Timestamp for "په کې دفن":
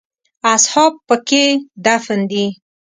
1.07-2.19